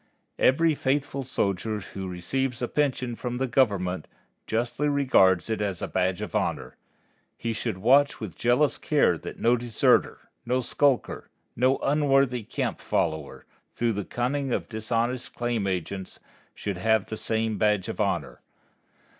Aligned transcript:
Every 0.39 0.73
faithful 0.73 1.23
soldier 1.23 1.79
who 1.81 2.07
receives 2.07 2.63
a 2.63 2.67
pension 2.67 3.15
from 3.15 3.37
the 3.37 3.45
Government 3.45 4.07
justly 4.47 4.89
regards 4.89 5.47
it 5.47 5.61
as 5.61 5.79
a 5.79 5.87
badge 5.87 6.23
of 6.23 6.33
honor. 6.35 6.75
He 7.37 7.53
should 7.53 7.77
watch 7.77 8.19
with 8.19 8.35
jealous 8.35 8.79
care 8.79 9.15
that 9.19 9.37
no 9.37 9.55
deserter, 9.55 10.31
no 10.43 10.61
skulker, 10.61 11.29
no 11.55 11.77
unworthy 11.83 12.41
camp 12.41 12.79
follower, 12.81 13.45
through 13.73 13.93
the 13.93 14.03
cunning 14.03 14.51
of 14.51 14.67
dishonest 14.67 15.35
claim 15.35 15.67
agents, 15.67 16.19
should 16.55 16.77
have 16.77 17.05
the 17.05 17.15
same 17.15 17.59
badge 17.59 17.87
of 17.87 18.01
honor. 18.01 18.41